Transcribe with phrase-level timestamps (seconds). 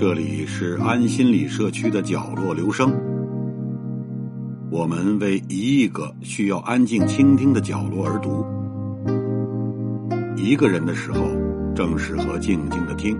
[0.00, 2.90] 这里是安心理社区的角落，留声。
[4.70, 8.46] 我们为一亿个需要安静倾听的角落而读。
[10.36, 11.28] 一个人的时候，
[11.74, 13.18] 正适合静静的听。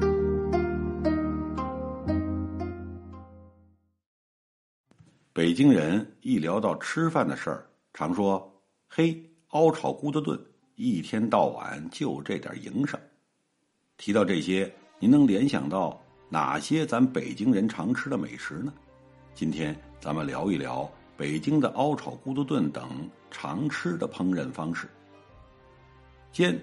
[5.50, 10.40] 北京人一聊到吃饭的事儿，常说：“嘿，熬炒咕嘟炖，
[10.76, 12.96] 一天到晚就这点营生。”
[13.98, 16.00] 提到这些，您能联想到？
[16.28, 18.72] 哪些咱北京人常吃的美食呢？
[19.34, 22.88] 今天咱们聊一聊北京的熬炒咕嘟炖等
[23.28, 24.88] 常吃的烹饪方式。
[26.30, 26.56] 煎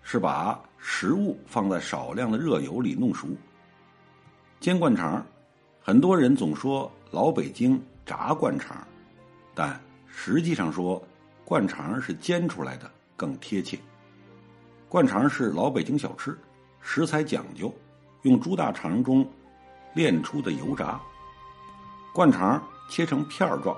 [0.00, 3.26] 是把食物放在少量的热油里弄熟。
[4.60, 5.26] 煎灌肠，
[5.82, 8.76] 很多人总说老北京炸灌肠，
[9.54, 11.02] 但实际上说
[11.44, 13.78] 灌肠是煎出来的更贴切。
[14.88, 16.38] 灌肠是老北京小吃，
[16.80, 17.72] 食材讲究。
[18.22, 19.26] 用猪大肠中
[19.94, 21.00] 炼出的油炸
[22.12, 23.74] 灌肠，切成片状，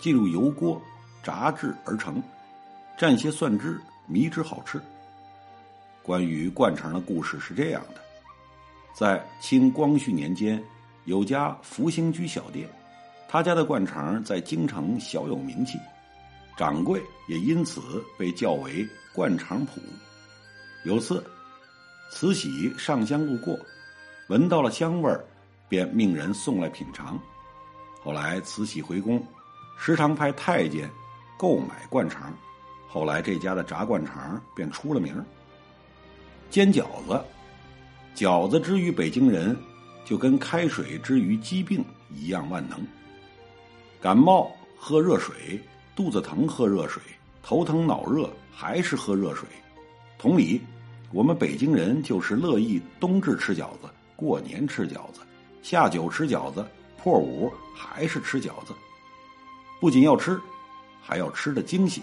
[0.00, 0.80] 进入油锅
[1.22, 2.22] 炸制而成，
[2.98, 4.80] 蘸些蒜汁，迷之好吃。
[6.02, 8.00] 关于灌肠的故事是这样的：
[8.94, 10.64] 在清光绪年间，
[11.08, 12.68] 有家福兴居小店，
[13.30, 15.78] 他家的灌肠在京城小有名气，
[16.54, 17.80] 掌柜也因此
[18.18, 19.80] 被叫为灌肠铺。
[20.84, 21.24] 有次。
[22.10, 23.58] 慈禧上香路过，
[24.28, 25.22] 闻到了香味儿，
[25.68, 27.18] 便命人送来品尝。
[28.02, 29.22] 后来慈禧回宫，
[29.78, 30.90] 时常派太监
[31.38, 32.32] 购买灌肠。
[32.86, 35.22] 后来这家的炸灌肠便出了名。
[36.48, 37.22] 煎饺子，
[38.14, 39.54] 饺子之于北京人，
[40.08, 42.80] 就跟开水之于疾病一样万能。
[44.00, 45.60] 感冒喝热水，
[45.94, 47.02] 肚子疼喝热水，
[47.42, 49.46] 头疼脑热还是喝热水。
[50.16, 50.62] 同理。
[51.10, 55.20] 我们北京人就是乐意冬至吃饺子，过年吃饺子，
[55.62, 56.62] 下酒吃饺子，
[56.98, 58.74] 破五还是吃饺子。
[59.80, 60.38] 不仅要吃，
[61.02, 62.02] 还要吃的精细。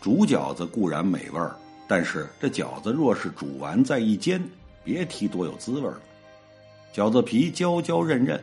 [0.00, 1.54] 煮饺子固然美味儿，
[1.86, 4.44] 但是这饺子若是煮完再一煎，
[4.82, 6.00] 别提多有滋味了。
[6.92, 8.38] 饺子皮焦焦韧韧，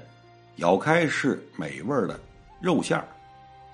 [0.55, 2.19] 咬开是美味的
[2.59, 3.07] 肉馅儿，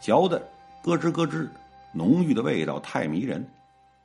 [0.02, 0.38] 嚼的
[0.84, 1.48] 咯吱咯吱，
[1.94, 3.48] 浓郁的味道太迷人。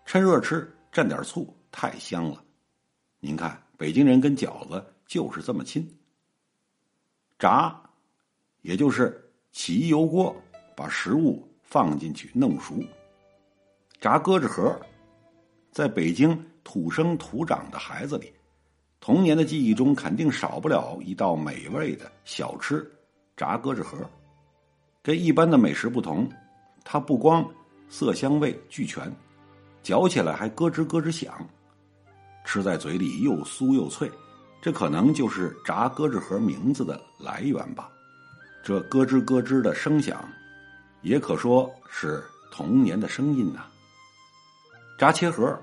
[0.06, 1.52] 趁热吃，蘸点醋。
[1.72, 2.42] 太香了，
[3.20, 5.88] 您看，北京人跟饺子就是这么亲。
[7.38, 7.80] 炸，
[8.62, 10.34] 也就是起油锅，
[10.76, 12.82] 把食物放进去弄熟。
[14.00, 14.80] 炸鸽子盒，
[15.70, 18.32] 在北京土生土长的孩子里，
[19.00, 22.86] 童年的记忆中肯定少不了一道美味的小吃——
[23.34, 23.98] 炸鸽子盒。
[25.02, 26.28] 跟一般的美食不同，
[26.84, 27.42] 它不光
[27.88, 29.10] 色香味俱全，
[29.82, 31.34] 嚼起来还咯吱咯吱响。
[32.44, 34.10] 吃在嘴里又酥又脆，
[34.60, 37.90] 这可能就是炸咯吱盒名字的来源吧。
[38.62, 40.22] 这咯吱咯吱的声响，
[41.00, 42.22] 也可说是
[42.52, 43.64] 童年的声音呐。
[44.98, 45.58] 炸茄盒，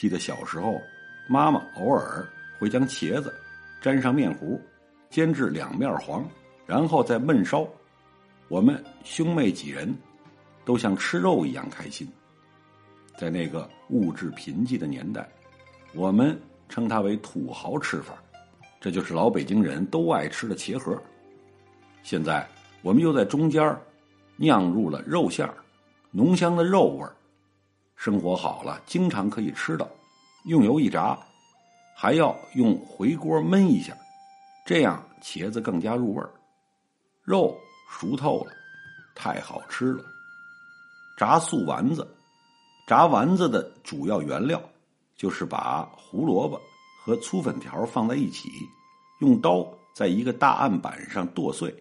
[0.00, 0.80] 记得小时候，
[1.28, 2.26] 妈妈偶尔
[2.58, 3.34] 会将茄子
[3.80, 4.60] 沾上面糊，
[5.10, 6.28] 煎至两面黄，
[6.66, 7.66] 然后再焖烧。
[8.48, 9.94] 我们兄妹几人，
[10.64, 12.08] 都像吃肉一样开心。
[13.16, 15.28] 在那个物质贫瘠的年代。
[15.94, 18.22] 我们称它为土豪吃法，
[18.78, 21.02] 这就是老北京人都爱吃的茄盒。
[22.02, 22.46] 现在
[22.82, 23.74] 我们又在中间
[24.36, 25.54] 酿入了肉馅儿，
[26.10, 27.16] 浓香的肉味儿。
[27.96, 29.88] 生活好了，经常可以吃到。
[30.44, 31.18] 用油一炸，
[32.00, 33.92] 还要用回锅焖一下，
[34.64, 36.30] 这样茄子更加入味儿。
[37.24, 37.58] 肉
[37.90, 38.52] 熟透了，
[39.16, 40.04] 太好吃了。
[41.16, 42.06] 炸素丸子，
[42.86, 44.62] 炸丸子的主要原料。
[45.16, 46.60] 就是把胡萝卜
[47.02, 48.48] 和粗粉条放在一起，
[49.20, 51.74] 用刀在一个大案板上剁碎，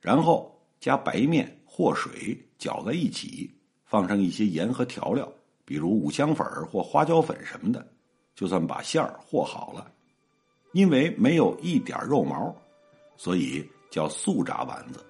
[0.00, 3.52] 然后加白面或水搅在一起，
[3.84, 5.28] 放上一些盐和调料，
[5.64, 7.84] 比如五香粉或花椒粉什么的，
[8.34, 9.90] 就算把馅儿和好了。
[10.72, 12.54] 因为没有一点肉毛，
[13.16, 15.04] 所以叫素炸丸子。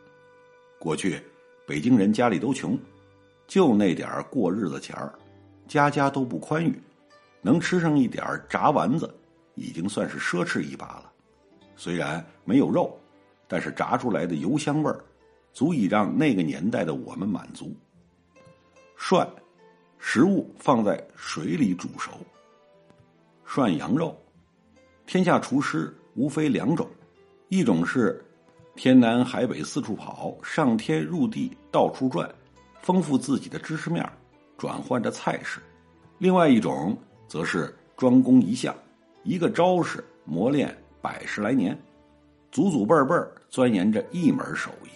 [0.78, 1.18] 过去
[1.66, 2.78] 北京人家里都穷，
[3.46, 5.14] 就那点过日子钱儿，
[5.66, 6.78] 家家都不宽裕。
[7.40, 9.14] 能吃上一点炸丸子，
[9.54, 11.10] 已经算是奢侈一把了。
[11.76, 12.98] 虽然没有肉，
[13.48, 15.02] 但是炸出来的油香味儿，
[15.52, 17.74] 足以让那个年代的我们满足。
[18.96, 19.26] 涮，
[19.98, 22.12] 食物放在水里煮熟。
[23.44, 24.16] 涮羊肉，
[25.06, 26.88] 天下厨师无非两种，
[27.48, 28.24] 一种是
[28.74, 32.28] 天南海北四处跑，上天入地到处转，
[32.80, 34.04] 丰富自己的知识面，
[34.56, 35.60] 转换着菜式；
[36.18, 36.96] 另外一种
[37.28, 38.74] 则是专攻一项，
[39.22, 41.78] 一个招式磨练百十来年，
[42.50, 43.14] 祖祖辈辈
[43.48, 44.88] 钻研着一门手艺，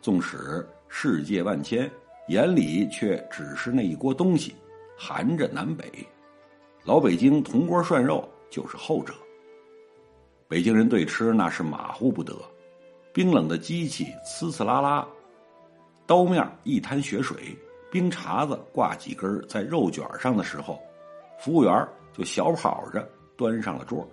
[0.00, 1.90] 纵使世界万千，
[2.28, 4.54] 眼里却只是那一锅东西，
[4.96, 5.84] 含着南北。
[6.82, 9.12] 老北京铜锅涮肉就是后者。
[10.48, 12.34] 北京人对吃那是马虎不得。
[13.12, 15.06] 冰冷的机器呲呲啦啦，
[16.06, 17.56] 刀面一滩血水，
[17.90, 20.80] 冰碴子挂几根在肉卷上的时候，
[21.38, 24.08] 服务员就小跑着端上了桌。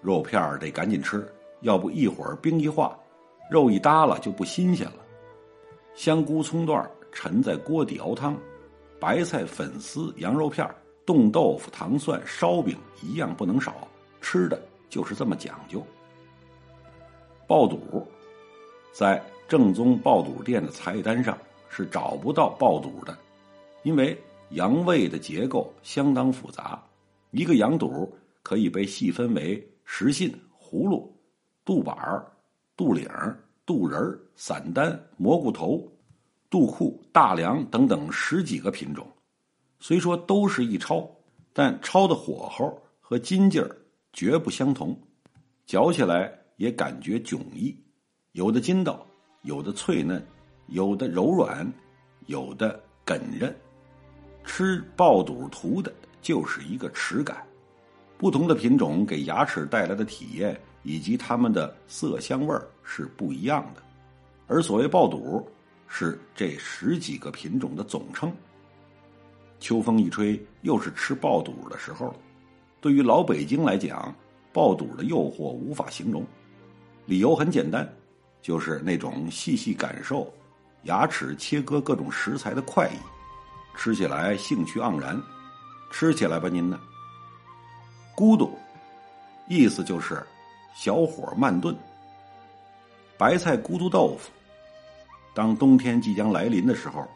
[0.00, 1.26] 肉片得赶紧吃，
[1.62, 2.98] 要不一会儿冰一化，
[3.50, 4.98] 肉一耷拉就不新鲜了。
[5.94, 8.36] 香菇、葱段沉在锅底熬汤，
[9.00, 10.68] 白菜、粉丝、羊肉片、
[11.12, 13.86] 冻豆腐、糖蒜、烧饼一样不能少，
[14.22, 15.86] 吃的就是这么讲究。
[17.46, 18.06] 爆肚，
[18.94, 21.36] 在正宗爆肚店的菜单上
[21.68, 23.14] 是找不到爆肚的，
[23.82, 24.18] 因为
[24.52, 26.82] 羊胃的结构相当复杂，
[27.30, 28.10] 一个羊肚
[28.42, 31.14] 可以被细分为实心、葫芦、
[31.62, 31.94] 肚板
[32.74, 33.06] 肚领
[33.66, 35.86] 肚仁散丹、蘑菇头、
[36.48, 39.06] 肚库、大梁等等十几个品种。
[39.82, 41.10] 虽说都是一抄，
[41.52, 43.76] 但抄的火候和筋劲儿
[44.12, 44.96] 绝不相同，
[45.66, 46.32] 嚼起来。
[46.56, 47.76] 也感觉迥异，
[48.32, 49.04] 有的筋道，
[49.40, 50.24] 有的脆嫩，
[50.68, 51.72] 有的柔软，
[52.26, 53.52] 有的梗韧。
[54.44, 57.44] 吃爆肚图的就是一个齿感。
[58.16, 63.82] 不同的品种给牙齿带来的体验以及它们的色香味是不一样的。
[64.46, 65.44] 而所谓爆肚，
[65.88, 68.32] 是这十几个品种的总称。
[69.62, 72.16] 秋风一吹，又是吃爆肚的时候了。
[72.80, 74.12] 对于老北京来讲，
[74.52, 76.26] 爆肚的诱惑无法形容。
[77.06, 77.88] 理由很简单，
[78.42, 80.28] 就是那种细细感受，
[80.82, 82.96] 牙齿切割各种食材的快意，
[83.76, 85.18] 吃起来兴趣盎然。
[85.92, 86.80] 吃起来吧，您呢？
[88.16, 88.58] 咕嘟，
[89.48, 90.20] 意思就是
[90.74, 91.76] 小火慢炖。
[93.16, 94.28] 白菜咕嘟豆腐，
[95.32, 97.06] 当冬天即将来临的时候，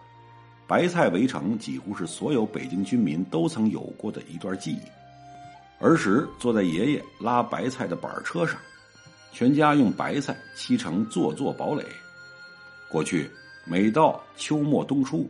[0.66, 4.80] 白菜围城几乎是所有北京居民都曾有过的一段记忆。
[5.78, 8.58] 儿时坐在爷爷拉白菜的板车上。
[9.32, 11.84] 全家用白菜砌成座座堡垒。
[12.90, 13.30] 过去
[13.66, 15.28] 每到秋末冬初，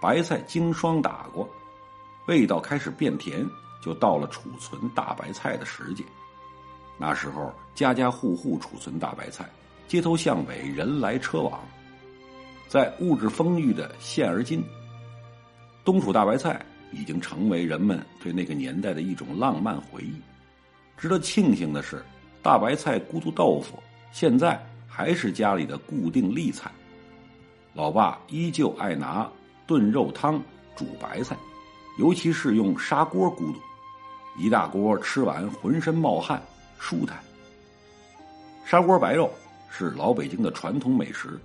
[0.00, 1.48] 白菜经霜打过，
[2.28, 3.44] 味道开始变甜，
[3.82, 6.04] 就到了储存大白菜的时节。
[6.96, 9.50] 那时候家家户户储存大白菜，
[9.88, 11.60] 街头巷尾人来车往。
[12.72, 14.64] 在物质丰裕的现而今，
[15.84, 20.14] 冬储大白菜已经成为人们对那个年代的一种浪漫回忆。
[20.96, 22.02] 值得庆幸的是。
[22.40, 23.78] 大白菜咕嘟豆腐
[24.10, 24.58] 现在
[24.88, 26.72] 还是家里的固定例菜，
[27.74, 29.30] 老爸依旧爱拿
[29.66, 30.42] 炖肉汤
[30.74, 31.36] 煮白菜，
[31.98, 33.58] 尤其是用砂锅咕嘟，
[34.38, 36.42] 一大锅吃完浑身冒汗，
[36.78, 37.18] 舒坦。
[38.64, 39.30] 砂锅白肉
[39.70, 41.38] 是老北京的传统美食，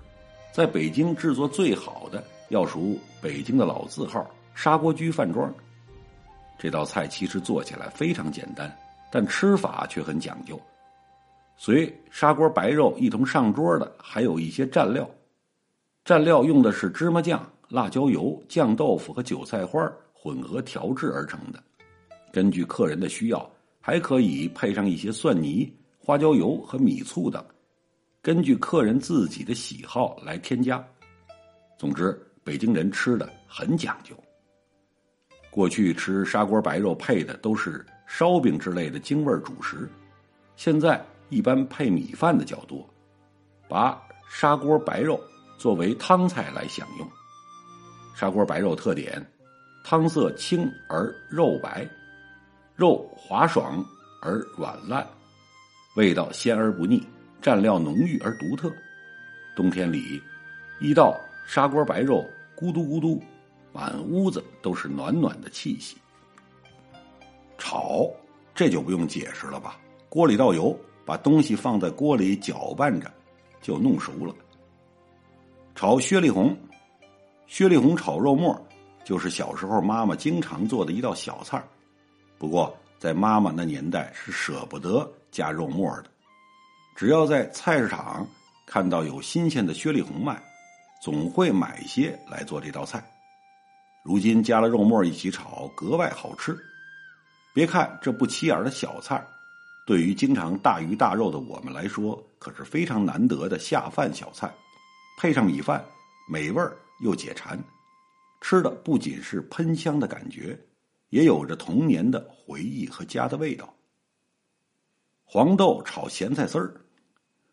[0.57, 5.53] 在北京制作最好的要数北京的老字号砂锅居饭庄。
[6.57, 8.75] 这道菜其实做起来非常简单，
[9.11, 10.59] 但吃法却很讲究。
[11.57, 15.07] 随砂锅白肉一同上桌的，还有一些蘸料。
[16.03, 19.79] 蘸料用的是芝麻酱、辣椒油、酱豆腐和韭菜花
[20.11, 21.63] 混合调制而成的。
[22.33, 23.47] 根据客人的需要，
[23.79, 27.45] 还可以配上一些蒜泥、花椒油和米醋等，
[28.27, 30.85] 根据客人自己的喜好来添加。
[31.77, 32.11] 总之，
[32.43, 34.13] 北京人吃的很讲究。
[35.49, 39.89] 过去吃砂锅白肉配的都是烧饼之类的京味主食，
[40.57, 41.01] 现在。
[41.29, 42.89] 一般配米饭的较多，
[43.67, 45.21] 把砂锅白肉
[45.57, 47.07] 作为汤菜来享用。
[48.15, 49.25] 砂锅白肉特点：
[49.83, 51.85] 汤色清而肉白，
[52.75, 53.83] 肉滑爽
[54.21, 55.05] 而软烂，
[55.97, 57.05] 味道鲜而不腻，
[57.47, 58.69] 蘸料浓郁而独特。
[59.55, 60.21] 冬天里，
[60.81, 62.25] 一道砂锅白肉，
[62.57, 63.23] 咕嘟咕嘟，
[63.71, 65.95] 满屋子都是暖暖的气息。
[67.57, 68.05] 炒，
[68.53, 69.79] 这就不用解释了吧？
[70.09, 70.77] 锅里倒油。
[71.05, 73.09] 把东西放在锅里搅拌着，
[73.61, 74.35] 就弄熟了。
[75.73, 76.53] 炒薛里红，
[77.45, 78.61] 薛里红炒肉末，
[79.05, 81.63] 就是小时候妈妈经常做的一道小菜
[82.37, 86.09] 不过在妈妈那年代是舍不得加肉末的，
[86.97, 88.27] 只要在菜市场
[88.65, 90.41] 看到有新鲜的薛里红卖，
[90.99, 93.07] 总会买些来做这道菜。
[94.03, 96.57] 如今加了肉末一起炒，格外好吃。
[97.53, 99.23] 别看这不起眼的小菜
[99.85, 104.51] 对于经常大鱼大肉的我们来说，可是非常难得的下饭小菜。
[105.19, 105.85] 配上米饭，
[106.27, 106.63] 美味
[107.03, 107.63] 又解馋，
[108.41, 110.59] 吃的不仅是喷香的感觉，
[111.09, 113.71] 也有着童年的回忆和家的味道。
[115.25, 116.73] 黄豆炒咸菜丝儿，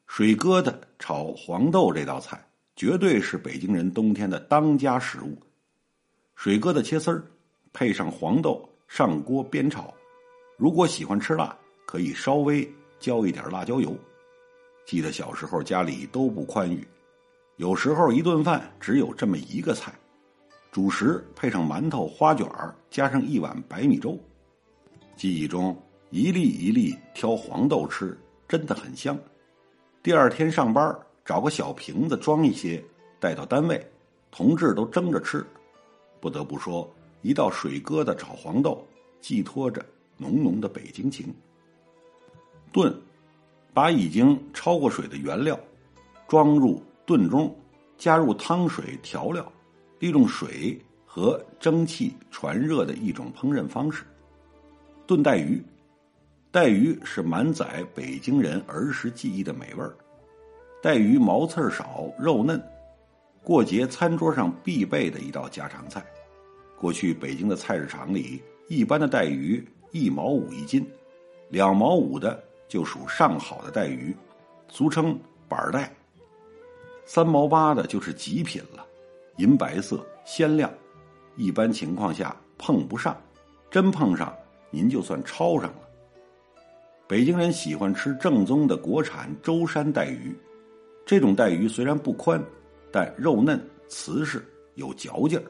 [0.06, 2.42] 水疙瘩炒黄豆这道菜
[2.76, 5.36] 绝对是北京人冬天的当家食物。
[6.36, 7.24] 水疙瘩切丝儿，
[7.72, 9.92] 配上黄豆上锅煸炒。
[10.56, 11.56] 如果喜欢吃辣，
[11.86, 12.68] 可以稍微
[13.00, 13.96] 浇一点辣椒油。
[14.86, 16.86] 记得小时候家里都不宽裕，
[17.56, 19.92] 有时候一顿饭只有这么一个菜，
[20.70, 24.18] 主食配上馒头、花卷儿，加上一碗白米粥。
[25.16, 25.76] 记忆中。
[26.10, 29.18] 一粒一粒挑黄豆吃，真的很香。
[30.04, 30.94] 第二天上班，
[31.24, 32.84] 找个小瓶子装一些，
[33.18, 33.90] 带到单位，
[34.30, 35.42] 同志都争着吃。
[36.20, 36.86] 不得不说，
[37.22, 38.86] 一道水疙瘩炒黄豆，
[39.22, 39.82] 寄托着
[40.18, 41.34] 浓浓的北京情。
[42.70, 42.94] 炖，
[43.72, 45.58] 把已经焯过水的原料
[46.28, 47.50] 装入炖盅，
[47.96, 49.50] 加入汤水调料，
[50.00, 54.04] 利用水和蒸汽传热的一种烹饪方式。
[55.06, 55.64] 炖带鱼。
[56.54, 59.92] 带鱼是满载北京人儿时记忆的美味儿，
[60.80, 62.62] 带鱼毛刺少，肉嫩，
[63.42, 66.00] 过节餐桌上必备的一道家常菜。
[66.78, 70.88] 过去北京的菜市场里，一般的带鱼一毛五一斤，
[71.48, 74.14] 两毛五的就属上好的带鱼，
[74.68, 75.18] 俗称
[75.48, 75.88] 板带；
[77.04, 78.86] 三毛八的就是极品了，
[79.38, 80.72] 银白色鲜亮，
[81.34, 83.20] 一般情况下碰不上，
[83.72, 84.32] 真碰上
[84.70, 85.80] 您就算抄上了。
[87.06, 90.34] 北京人喜欢吃正宗的国产舟山带鱼，
[91.04, 92.42] 这种带鱼虽然不宽，
[92.90, 94.42] 但肉嫩瓷实
[94.74, 95.44] 有嚼劲儿。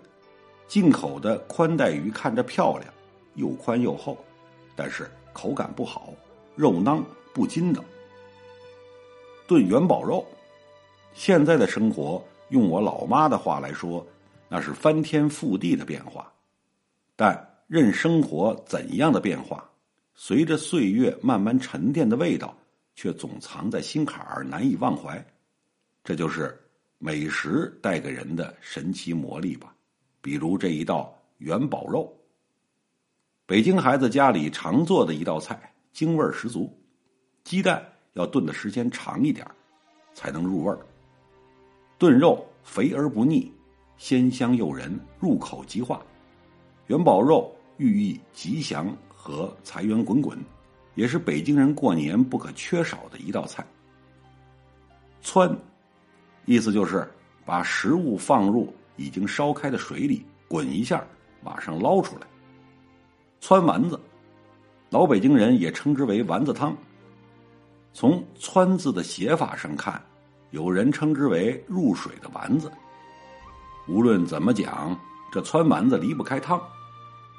[0.67, 2.93] 进口的宽带鱼看着漂亮，
[3.35, 4.19] 又宽又厚，
[4.75, 6.13] 但是口感不好，
[6.57, 7.85] 肉囊不筋道。
[9.47, 10.27] 炖元宝肉，
[11.13, 14.05] 现在的生活用我老妈的话来说，
[14.49, 16.33] 那是翻天覆地的变化。
[17.15, 19.65] 但任生活怎样的变化。
[20.17, 22.57] 随着岁月慢慢沉淀的味道，
[22.95, 25.25] 却总藏在心坎儿，难以忘怀。
[26.05, 26.57] 这就是
[26.99, 29.75] 美食带给人的神奇魔力吧。
[30.21, 32.17] 比如这一道元宝肉，
[33.45, 36.73] 北京孩子家里常做的一道菜，京味十足。
[37.43, 39.47] 鸡蛋要炖的时间长一点，
[40.13, 40.79] 才能入味儿。
[41.99, 43.53] 炖肉肥而不腻，
[43.97, 46.01] 鲜香诱人，入口即化。
[46.87, 48.97] 元宝肉寓意吉祥。
[49.25, 50.39] 和财源滚滚，
[50.97, 53.65] 也是北京人过年不可缺少的一道菜。
[55.25, 55.57] 汆，
[56.45, 57.11] 意思就是
[57.43, 61.03] 把食物放入已经烧开的水里滚一下，
[61.43, 62.27] 马上捞出来。
[63.41, 63.99] 汆丸子，
[64.91, 66.77] 老北京人也称之为丸子汤。
[67.95, 69.99] 从“汆”字的写法上看，
[70.51, 72.71] 有人称之为入水的丸子。
[73.89, 74.95] 无论怎么讲，
[75.33, 76.63] 这汆丸子离不开汤。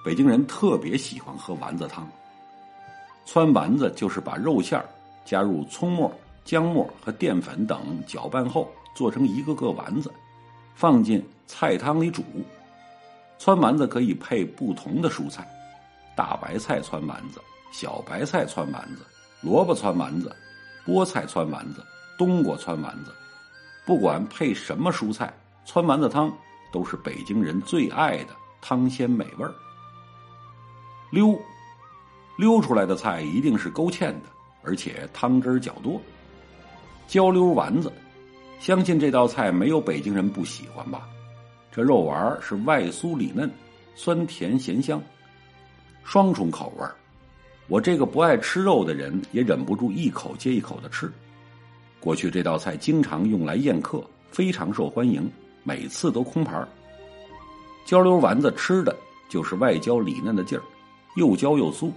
[0.05, 2.07] 北京人特别喜欢喝丸子汤。
[3.25, 4.85] 汆丸子就是把肉馅儿
[5.25, 10.13] 加入葱末、姜末和淀粉等搅拌后，做成一个个丸子，
[10.75, 12.23] 放进菜汤里煮。
[13.39, 15.43] 汆丸子可以配不同的蔬菜：
[16.15, 19.03] 大白菜汆丸子、小白菜汆丸子、
[19.41, 20.33] 萝卜汆丸子、
[20.85, 21.83] 菠菜汆丸子、
[22.15, 23.11] 冬瓜汆丸子。
[23.87, 25.33] 不管配什么蔬菜，
[25.65, 26.31] 汆丸子汤
[26.71, 29.51] 都是北京人最爱的汤鲜美味儿。
[31.11, 31.39] 溜，
[32.37, 34.23] 溜出来的菜一定是勾芡的，
[34.63, 36.01] 而且汤汁较多。
[37.07, 37.91] 焦溜丸子，
[38.59, 41.07] 相信这道菜没有北京人不喜欢吧？
[41.71, 43.51] 这肉丸是外酥里嫩，
[43.95, 45.01] 酸甜咸香，
[46.03, 46.85] 双重口味
[47.67, 51.11] 我这个不爱吃肉的人也忍不住一口接一口的吃。
[51.99, 55.29] 过去这道菜经常用来宴客，非常受欢迎，
[55.63, 56.67] 每次都空盘
[57.85, 58.95] 焦溜丸子吃的
[59.29, 60.63] 就是外焦里嫩的劲儿。
[61.15, 61.91] 又焦又酥，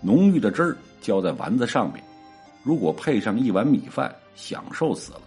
[0.00, 2.02] 浓郁的汁儿浇在丸子上面，
[2.62, 5.22] 如果配上一碗米饭，享受死了。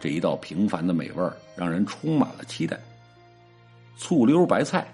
[0.00, 2.78] 这一道平凡的美味儿让人充满了期待。
[3.96, 4.92] 醋溜白菜，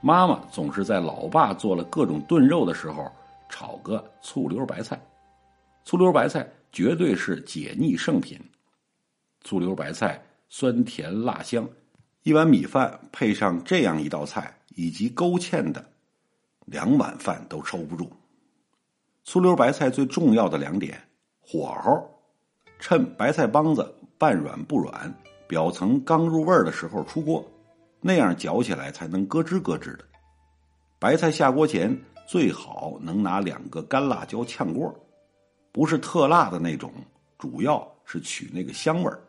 [0.00, 3.10] 妈妈总是在老爸做了各种炖肉的时候
[3.50, 4.98] 炒个醋溜白菜。
[5.84, 8.40] 醋溜白菜绝对是解腻圣品。
[9.42, 11.68] 醋溜白菜酸甜辣香，
[12.22, 15.84] 一碗米饭配上这样一道菜，以及勾芡的。
[16.64, 18.10] 两碗饭都收不住。
[19.24, 21.00] 醋溜白菜最重要的两点：
[21.40, 22.10] 火候，
[22.78, 25.14] 趁白菜帮子半软不软，
[25.46, 27.44] 表层刚入味儿的时候出锅，
[28.00, 30.04] 那样嚼起来才能咯吱咯吱的。
[30.98, 34.94] 白菜下锅前最好能拿两个干辣椒炝锅，
[35.72, 36.92] 不是特辣的那种，
[37.38, 39.20] 主要是取那个香味儿。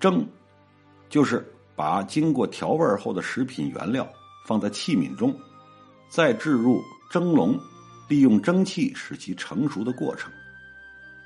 [0.00, 0.26] 蒸，
[1.08, 4.06] 就是把经过调味后的食品原料
[4.46, 5.34] 放在器皿中，
[6.08, 7.58] 再置入蒸笼，
[8.08, 10.30] 利用蒸汽使其成熟的过程。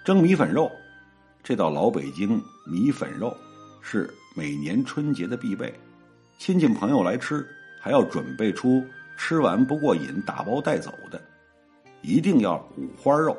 [0.04, 0.70] 蒸米粉肉，
[1.42, 3.36] 这道老北京米粉肉
[3.80, 5.72] 是每年春节的必备，
[6.38, 7.46] 亲戚朋友来吃
[7.80, 8.84] 还要准备出
[9.16, 11.22] 吃完不过瘾打包带走的，
[12.00, 13.36] 一定要五花肉，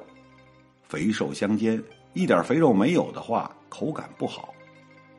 [0.87, 1.83] 肥瘦相间，
[2.13, 4.53] 一点肥肉没有的话口感不好。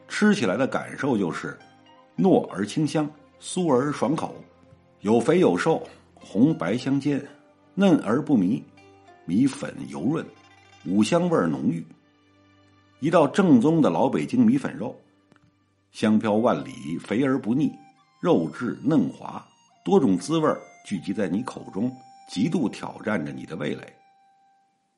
[0.09, 1.59] 吃起来的感受就是
[2.16, 4.35] 糯而清香，酥而爽口，
[5.00, 5.83] 有肥有瘦，
[6.25, 7.23] 红白相间，
[7.75, 8.64] 嫩而不迷，
[9.26, 10.25] 米粉油润，
[10.87, 11.85] 五香味浓郁。
[13.00, 14.99] 一道正宗的老北京米粉肉，
[15.93, 17.71] 香飘万里，肥而不腻，
[18.21, 19.47] 肉质嫩滑，
[19.85, 20.50] 多种滋味
[20.87, 21.95] 聚集在你口中，
[22.31, 23.93] 极度挑战着你的味蕾。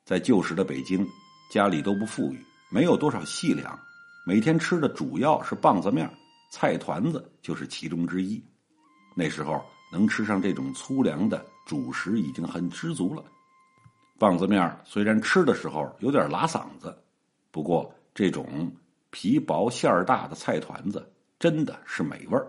[0.05, 1.05] 在旧时的北京，
[1.51, 2.39] 家里都不富裕，
[2.71, 3.77] 没有多少细粮。
[4.25, 6.09] 每天吃的主要是棒子面，
[6.51, 8.41] 菜团子就是其中之一。
[9.17, 13.23] 那时候能吃上这种粗粮的主食已经很知足了。
[14.19, 16.97] 棒子面虽然吃的时候有点拉嗓子，
[17.51, 18.71] 不过这种
[19.11, 22.47] 皮薄馅儿大的菜团子真的是美味儿。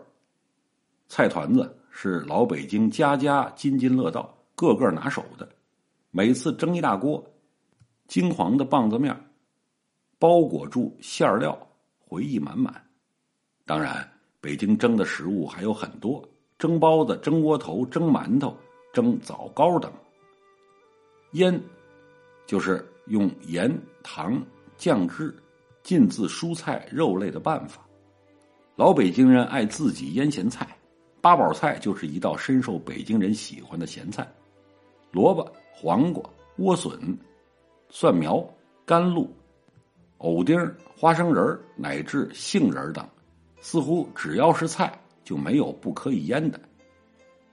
[1.08, 5.48] 菜团子是老北京家家津津乐道、个个拿手的，
[6.12, 7.24] 每次蒸一大锅
[8.08, 9.16] 金黄的棒子面，
[10.18, 11.58] 包裹住馅料。
[12.10, 12.74] 回忆满满，
[13.66, 16.24] 当然，北京蒸的食物还有很多：
[16.58, 18.56] 蒸包子、蒸窝头、蒸馒头、
[18.92, 19.92] 蒸枣糕等。
[21.34, 21.62] 腌，
[22.46, 23.72] 就是用盐、
[24.04, 24.44] 糖、
[24.76, 25.36] 酱汁
[25.84, 27.86] 浸渍蔬菜、肉类的办法。
[28.76, 30.68] 老北京人爱自己腌咸菜，
[31.22, 34.28] 八宝菜就是一道深受北京人喜欢的咸菜。
[35.12, 37.18] 萝卜、黄瓜、莴笋、
[37.90, 38.44] 蒜苗、
[38.86, 39.32] 甘露。
[40.20, 40.60] 藕丁、
[40.98, 43.08] 花生仁乃至杏仁等，
[43.62, 46.58] 似乎只要是菜就没有不可以腌的。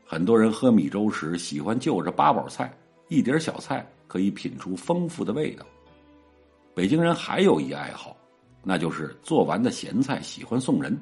[0.06, 2.72] 很多人喝米粥时喜欢就着八宝菜，
[3.08, 5.66] 一碟小菜可以品出丰富的味道。
[6.72, 8.16] 北京人还有一爱好，
[8.62, 10.96] 那就是做完的咸菜喜欢送人。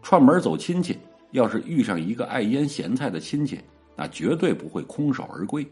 [0.00, 0.98] 串门走亲戚，
[1.32, 3.60] 要是遇上一个爱腌咸菜的亲戚，
[3.94, 5.66] 那绝对不会空手而归，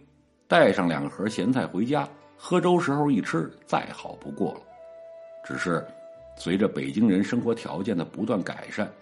[0.46, 4.60] 带上两盒咸菜回家，喝粥时候一吃，再好不过了。
[5.42, 5.82] 只是，
[6.36, 8.92] 随着北京人生活条件的不断改善，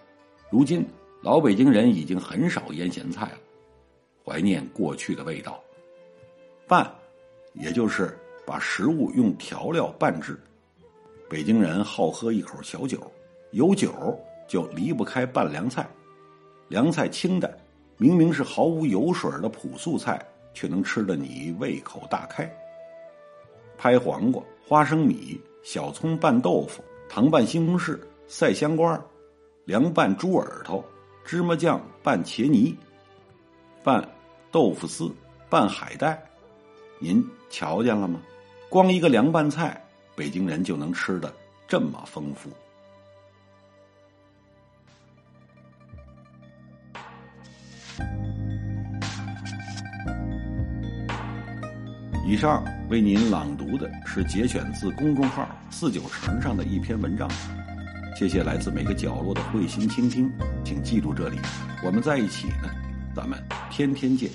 [0.49, 0.87] 如今
[1.27, 3.37] 老北京人已经很少腌咸菜了，
[4.23, 5.61] 怀念过去的味道。
[6.65, 6.89] 拌，
[7.51, 10.39] 也就是把食物用调料拌制。
[11.27, 13.11] 北京人好喝一口小酒，
[13.51, 15.85] 有酒就离不开拌凉菜。
[16.69, 17.53] 凉菜清淡，
[17.97, 22.49] 明明是毫无油水的朴素菜，却能吃得你胃口大开。
[23.77, 25.37] 拍黄瓜、花生米。
[25.61, 28.97] 小葱拌豆腐，糖拌西红柿，赛香瓜，
[29.65, 30.81] 凉拌猪耳朵，
[31.27, 32.73] 芝麻酱拌茄泥，
[33.83, 34.01] 拌
[34.49, 35.13] 豆腐丝，
[35.49, 36.17] 拌海带，
[36.99, 38.21] 您瞧见了吗？
[38.69, 39.83] 光一个凉拌菜，
[40.15, 41.33] 北京人就能吃的
[41.67, 42.49] 这么丰富。
[52.25, 57.29] 以上为您朗读的是节选自公众号“四九城”上的一篇文章。
[58.17, 60.27] 谢谢来自每个角落的慧心倾听，
[60.63, 61.37] 请记住这里，
[61.85, 62.67] 我们在一起呢，
[63.15, 64.27] 咱们天天见。